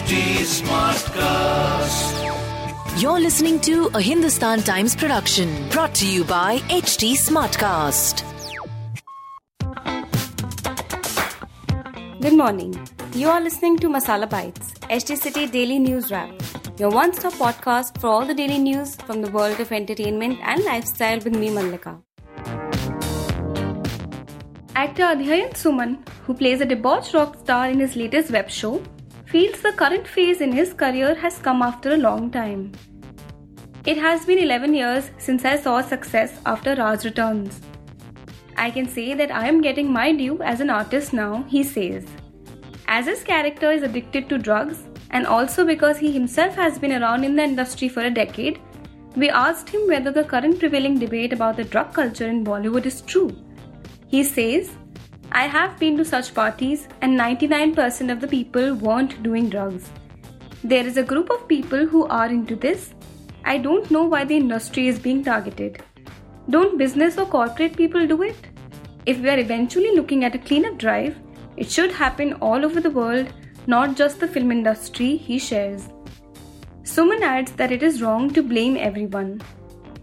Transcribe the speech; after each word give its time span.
HT 0.00 0.18
Smartcast. 0.50 2.12
You're 3.02 3.20
listening 3.20 3.60
to 3.60 3.90
a 3.92 4.00
Hindustan 4.00 4.62
Times 4.62 4.96
production 4.96 5.50
brought 5.68 5.94
to 5.96 6.06
you 6.10 6.24
by 6.24 6.56
HT 6.76 7.08
Smartcast. 7.22 8.22
Good 12.22 12.32
morning. 12.32 12.72
You 13.12 13.28
are 13.28 13.42
listening 13.42 13.76
to 13.80 13.90
Masala 13.90 14.28
Bites, 14.30 14.72
HT 14.84 15.18
City 15.18 15.46
Daily 15.46 15.78
News 15.78 16.10
Wrap, 16.10 16.30
your 16.78 16.88
one 16.88 17.12
stop 17.12 17.34
podcast 17.34 18.00
for 18.00 18.06
all 18.06 18.24
the 18.24 18.32
daily 18.32 18.56
news 18.58 18.96
from 18.96 19.20
the 19.20 19.30
world 19.30 19.60
of 19.60 19.70
entertainment 19.70 20.38
and 20.42 20.64
lifestyle 20.64 21.18
with 21.18 21.36
me, 21.36 21.50
Mallika. 21.50 22.00
Actor 24.74 25.02
Adhyayan 25.02 25.52
Suman, 25.52 25.98
who 26.24 26.32
plays 26.32 26.62
a 26.62 26.64
debauched 26.64 27.12
rock 27.12 27.38
star 27.40 27.68
in 27.68 27.80
his 27.80 27.96
latest 27.96 28.30
web 28.30 28.48
show, 28.48 28.82
feels 29.30 29.60
the 29.62 29.72
current 29.72 30.08
phase 30.08 30.40
in 30.40 30.50
his 30.50 30.72
career 30.74 31.14
has 31.14 31.38
come 31.38 31.62
after 31.62 31.92
a 31.94 31.96
long 31.96 32.30
time. 32.32 32.72
It 33.86 33.96
has 33.96 34.26
been 34.26 34.38
11 34.38 34.74
years 34.74 35.10
since 35.18 35.44
I 35.44 35.56
saw 35.56 35.80
success 35.80 36.40
after 36.44 36.74
Raaz 36.74 37.04
returns. 37.04 37.60
I 38.56 38.72
can 38.72 38.88
say 38.88 39.14
that 39.14 39.30
I 39.30 39.46
am 39.46 39.62
getting 39.62 39.92
my 39.92 40.12
due 40.12 40.42
as 40.42 40.60
an 40.60 40.68
artist 40.68 41.12
now, 41.12 41.44
he 41.48 41.62
says. 41.62 42.06
As 42.88 43.06
his 43.06 43.22
character 43.22 43.70
is 43.70 43.84
addicted 43.84 44.28
to 44.28 44.36
drugs, 44.36 44.82
and 45.10 45.28
also 45.28 45.64
because 45.64 45.98
he 45.98 46.10
himself 46.10 46.56
has 46.56 46.76
been 46.78 47.00
around 47.00 47.22
in 47.22 47.36
the 47.36 47.44
industry 47.44 47.88
for 47.88 48.02
a 48.02 48.10
decade, 48.10 48.60
we 49.14 49.30
asked 49.30 49.68
him 49.68 49.86
whether 49.86 50.10
the 50.10 50.24
current 50.24 50.58
prevailing 50.58 50.98
debate 50.98 51.32
about 51.32 51.56
the 51.56 51.64
drug 51.64 51.94
culture 51.94 52.26
in 52.26 52.44
Bollywood 52.44 52.84
is 52.84 53.00
true. 53.02 53.30
He 54.08 54.24
says, 54.24 54.70
I 55.32 55.46
have 55.46 55.78
been 55.78 55.96
to 55.96 56.04
such 56.04 56.34
parties, 56.34 56.88
and 57.02 57.18
99% 57.18 58.10
of 58.10 58.20
the 58.20 58.26
people 58.26 58.74
weren't 58.74 59.22
doing 59.22 59.48
drugs. 59.48 59.88
There 60.64 60.84
is 60.84 60.96
a 60.96 61.04
group 61.04 61.30
of 61.30 61.46
people 61.46 61.86
who 61.86 62.06
are 62.06 62.26
into 62.26 62.56
this. 62.56 62.94
I 63.44 63.58
don't 63.58 63.88
know 63.92 64.02
why 64.02 64.24
the 64.24 64.36
industry 64.36 64.88
is 64.88 64.98
being 64.98 65.22
targeted. 65.22 65.84
Don't 66.48 66.78
business 66.78 67.16
or 67.16 67.26
corporate 67.26 67.76
people 67.76 68.08
do 68.08 68.22
it? 68.22 68.36
If 69.06 69.20
we 69.20 69.30
are 69.30 69.38
eventually 69.38 69.94
looking 69.94 70.24
at 70.24 70.34
a 70.34 70.38
cleanup 70.38 70.78
drive, 70.78 71.16
it 71.56 71.70
should 71.70 71.92
happen 71.92 72.32
all 72.34 72.64
over 72.64 72.80
the 72.80 72.90
world, 72.90 73.32
not 73.68 73.96
just 73.96 74.18
the 74.18 74.26
film 74.26 74.50
industry, 74.50 75.16
he 75.16 75.38
shares. 75.38 75.88
Suman 76.82 77.22
adds 77.22 77.52
that 77.52 77.70
it 77.70 77.84
is 77.84 78.02
wrong 78.02 78.30
to 78.30 78.42
blame 78.42 78.76
everyone. 78.76 79.40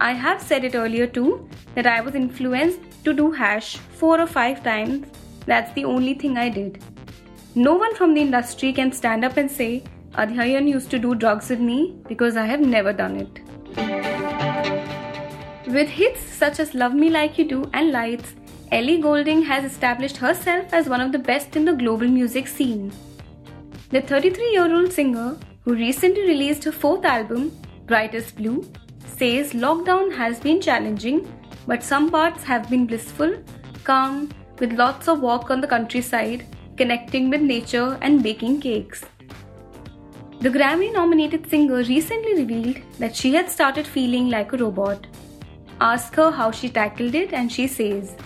I 0.00 0.12
have 0.12 0.40
said 0.40 0.64
it 0.64 0.74
earlier 0.74 1.06
too 1.06 1.46
that 1.74 1.86
I 1.86 2.00
was 2.00 2.14
influenced 2.14 2.80
to 3.04 3.12
do 3.12 3.30
hash 3.30 3.76
four 3.76 4.20
or 4.20 4.26
five 4.26 4.62
times. 4.62 5.06
That's 5.46 5.72
the 5.74 5.84
only 5.84 6.14
thing 6.14 6.38
I 6.38 6.48
did. 6.48 6.82
No 7.54 7.74
one 7.74 7.94
from 7.94 8.14
the 8.14 8.20
industry 8.20 8.72
can 8.72 8.92
stand 8.92 9.24
up 9.24 9.36
and 9.36 9.50
say, 9.50 9.82
Adhyayan 10.12 10.68
used 10.68 10.90
to 10.90 10.98
do 10.98 11.14
drugs 11.14 11.48
with 11.50 11.60
me 11.60 11.96
because 12.08 12.36
I 12.36 12.46
have 12.46 12.60
never 12.60 12.92
done 12.92 13.16
it. 13.16 13.40
With 15.66 15.88
hits 15.88 16.20
such 16.22 16.58
as 16.58 16.74
Love 16.74 16.94
Me 16.94 17.10
Like 17.10 17.38
You 17.38 17.48
Do 17.48 17.70
and 17.72 17.92
Lights, 17.92 18.34
Ellie 18.72 19.00
Goulding 19.00 19.42
has 19.42 19.64
established 19.64 20.16
herself 20.16 20.72
as 20.72 20.88
one 20.88 21.00
of 21.00 21.12
the 21.12 21.18
best 21.18 21.56
in 21.56 21.64
the 21.64 21.72
global 21.72 22.08
music 22.08 22.46
scene. 22.48 22.92
The 23.90 24.00
33 24.00 24.52
year 24.52 24.74
old 24.74 24.92
singer, 24.92 25.36
who 25.64 25.74
recently 25.74 26.22
released 26.22 26.64
her 26.64 26.72
fourth 26.72 27.04
album, 27.04 27.50
Brightest 27.86 28.36
Blue, 28.36 28.64
says 29.04 29.52
lockdown 29.52 30.16
has 30.16 30.40
been 30.40 30.60
challenging 30.60 31.28
but 31.70 31.84
some 31.84 32.10
parts 32.10 32.42
have 32.42 32.68
been 32.68 32.84
blissful, 32.84 33.32
calm, 33.84 34.28
with 34.58 34.72
lots 34.72 35.06
of 35.06 35.20
walk 35.20 35.50
on 35.52 35.60
the 35.60 35.68
countryside, 35.68 36.44
connecting 36.76 37.30
with 37.30 37.42
nature 37.42 37.96
and 38.02 38.24
baking 38.24 38.60
cakes. 38.60 39.04
The 40.40 40.50
Grammy 40.50 40.92
nominated 40.92 41.48
singer 41.48 41.84
recently 41.84 42.34
revealed 42.34 42.78
that 42.98 43.14
she 43.14 43.32
had 43.34 43.48
started 43.48 43.86
feeling 43.86 44.30
like 44.30 44.52
a 44.52 44.56
robot. 44.56 45.06
Ask 45.80 46.16
her 46.16 46.32
how 46.32 46.50
she 46.50 46.68
tackled 46.68 47.14
it, 47.14 47.32
and 47.32 47.52
she 47.52 47.68
says, 47.68 48.16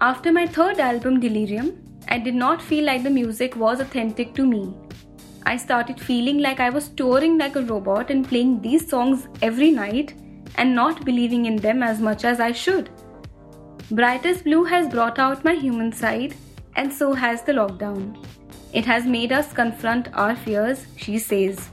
After 0.00 0.30
my 0.30 0.46
third 0.46 0.78
album, 0.78 1.18
Delirium, 1.18 1.72
I 2.06 2.18
did 2.18 2.36
not 2.36 2.62
feel 2.62 2.84
like 2.84 3.02
the 3.02 3.10
music 3.10 3.56
was 3.56 3.80
authentic 3.80 4.32
to 4.34 4.46
me. 4.46 4.62
I 5.44 5.56
started 5.56 6.00
feeling 6.00 6.38
like 6.38 6.60
I 6.60 6.70
was 6.70 6.90
touring 6.90 7.36
like 7.36 7.56
a 7.56 7.62
robot 7.62 8.10
and 8.10 8.28
playing 8.28 8.60
these 8.60 8.88
songs 8.88 9.26
every 9.42 9.72
night 9.72 10.14
and 10.56 10.74
not 10.74 11.04
believing 11.04 11.46
in 11.46 11.56
them 11.56 11.82
as 11.82 12.00
much 12.00 12.24
as 12.24 12.40
I 12.40 12.52
should. 12.52 12.90
Brightest 13.90 14.44
Blue 14.44 14.64
has 14.64 14.88
brought 14.88 15.18
out 15.18 15.44
my 15.44 15.54
human 15.54 15.92
side, 15.92 16.34
and 16.74 16.92
so 16.92 17.12
has 17.12 17.42
the 17.42 17.52
lockdown. 17.52 18.16
It 18.72 18.84
has 18.84 19.06
made 19.06 19.32
us 19.32 19.52
confront 19.52 20.12
our 20.14 20.34
fears, 20.34 20.86
she 20.96 21.18
says. 21.18 21.70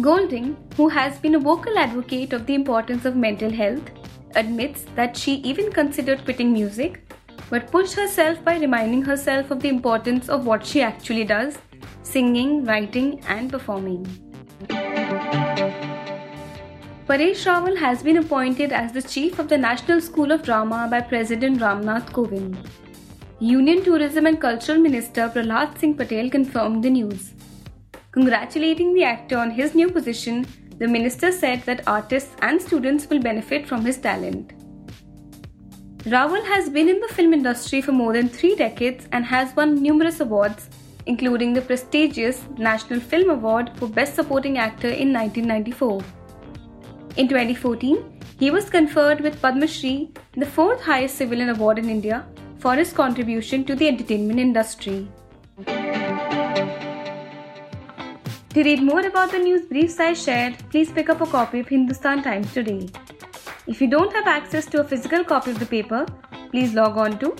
Goulding, 0.00 0.56
who 0.76 0.88
has 0.88 1.18
been 1.18 1.34
a 1.34 1.40
vocal 1.40 1.76
advocate 1.78 2.32
of 2.32 2.46
the 2.46 2.54
importance 2.54 3.04
of 3.04 3.16
mental 3.16 3.50
health, 3.50 3.90
admits 4.36 4.84
that 4.94 5.16
she 5.16 5.34
even 5.36 5.72
considered 5.72 6.24
quitting 6.24 6.52
music, 6.52 7.02
but 7.50 7.70
pushed 7.72 7.94
herself 7.94 8.44
by 8.44 8.58
reminding 8.58 9.02
herself 9.02 9.50
of 9.50 9.60
the 9.60 9.68
importance 9.68 10.28
of 10.28 10.46
what 10.46 10.64
she 10.64 10.82
actually 10.82 11.24
does 11.24 11.58
singing, 12.02 12.64
writing, 12.64 13.20
and 13.28 13.50
performing. 13.50 14.06
Paresh 17.08 17.44
Rawal 17.48 17.74
has 17.78 18.02
been 18.02 18.18
appointed 18.18 18.70
as 18.70 18.92
the 18.92 19.00
chief 19.00 19.38
of 19.38 19.48
the 19.48 19.56
National 19.56 19.98
School 19.98 20.30
of 20.30 20.42
Drama 20.42 20.88
by 20.90 21.00
President 21.00 21.58
Ramnath 21.58 22.10
Kovind. 22.12 22.54
Union 23.40 23.82
Tourism 23.82 24.26
and 24.26 24.38
Cultural 24.38 24.78
Minister 24.78 25.30
Prahlad 25.30 25.78
Singh 25.78 25.94
Patel 25.96 26.28
confirmed 26.28 26.84
the 26.84 26.90
news. 26.90 27.32
Congratulating 28.12 28.92
the 28.92 29.04
actor 29.04 29.38
on 29.38 29.50
his 29.50 29.74
new 29.74 29.88
position, 29.90 30.46
the 30.76 30.86
minister 30.86 31.32
said 31.32 31.62
that 31.62 31.82
artists 31.86 32.36
and 32.42 32.60
students 32.60 33.08
will 33.08 33.20
benefit 33.20 33.66
from 33.66 33.86
his 33.86 33.96
talent. 33.96 34.52
Rawal 36.04 36.44
has 36.44 36.68
been 36.68 36.90
in 36.90 37.00
the 37.00 37.14
film 37.14 37.32
industry 37.32 37.80
for 37.80 37.92
more 37.92 38.12
than 38.12 38.28
three 38.28 38.54
decades 38.54 39.08
and 39.12 39.24
has 39.24 39.56
won 39.56 39.82
numerous 39.82 40.20
awards, 40.20 40.68
including 41.06 41.54
the 41.54 41.62
prestigious 41.62 42.44
National 42.58 43.00
Film 43.00 43.30
Award 43.30 43.70
for 43.76 43.88
Best 43.88 44.14
Supporting 44.14 44.58
Actor 44.58 44.88
in 44.88 45.10
1994. 45.10 46.04
In 47.18 47.26
2014, 47.26 47.98
he 48.38 48.50
was 48.52 48.70
conferred 48.70 49.20
with 49.20 49.42
Padma 49.42 49.66
Shri, 49.66 50.12
the 50.36 50.46
fourth 50.46 50.80
highest 50.80 51.16
civilian 51.16 51.48
award 51.48 51.80
in 51.80 51.90
India, 51.90 52.24
for 52.58 52.76
his 52.76 52.92
contribution 52.92 53.64
to 53.64 53.74
the 53.74 53.88
entertainment 53.88 54.38
industry. 54.38 55.08
To 58.54 58.54
read 58.54 58.84
more 58.84 59.00
about 59.00 59.32
the 59.32 59.40
news 59.40 59.66
briefs 59.66 59.98
I 59.98 60.12
shared, 60.12 60.58
please 60.70 60.92
pick 60.92 61.08
up 61.08 61.20
a 61.20 61.26
copy 61.26 61.58
of 61.58 61.66
Hindustan 61.66 62.22
Times 62.22 62.54
today. 62.54 62.88
If 63.66 63.80
you 63.80 63.88
don't 63.88 64.12
have 64.12 64.28
access 64.28 64.66
to 64.66 64.82
a 64.82 64.84
physical 64.84 65.24
copy 65.24 65.50
of 65.50 65.58
the 65.58 65.66
paper, 65.66 66.06
please 66.52 66.72
log 66.72 66.98
on 66.98 67.18
to 67.18 67.34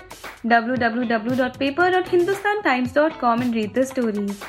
www.paper.hindustantimes.com 0.44 3.42
and 3.42 3.54
read 3.54 3.74
the 3.74 3.86
stories. 3.86 4.42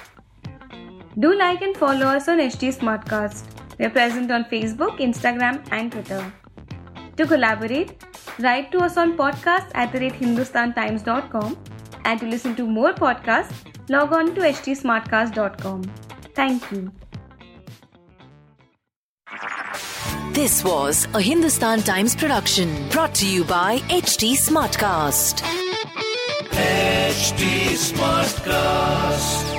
Do 1.20 1.38
like 1.38 1.62
and 1.62 1.78
follow 1.78 2.08
us 2.08 2.28
on 2.28 2.40
HT 2.40 2.74
Smartcast. 2.80 3.59
We 3.80 3.86
are 3.86 3.90
present 3.90 4.30
on 4.30 4.44
Facebook, 4.44 5.00
Instagram, 5.00 5.66
and 5.72 5.92
Twitter. 5.92 6.34
To 7.16 7.26
collaborate, 7.26 8.04
write 8.40 8.72
to 8.74 8.80
us 8.80 8.98
on 8.98 9.18
podcast 9.18 9.72
at 9.74 9.92
the 9.94 10.00
rate 10.00 10.14
hindustantimes.com 10.14 11.58
and 12.06 12.20
to 12.20 12.26
listen 12.26 12.56
to 12.56 12.66
more 12.66 12.94
podcasts, 12.94 13.54
log 13.90 14.14
on 14.14 14.36
to 14.36 14.42
htsmartcast.com. 14.42 15.84
Thank 16.36 16.72
you. 16.72 16.92
This 20.34 20.64
was 20.64 21.08
a 21.14 21.22
Hindustan 21.22 21.82
Times 21.82 22.16
production 22.16 22.88
brought 22.90 23.16
to 23.16 23.28
you 23.28 23.44
by 23.44 23.80
HT 23.90 24.34
Smartcast. 24.38 25.42
HT 26.52 27.76
Smartcast. 27.92 29.59